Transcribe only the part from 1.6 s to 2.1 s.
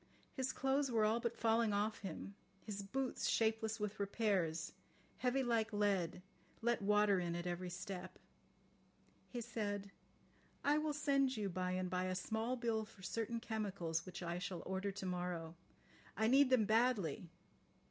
off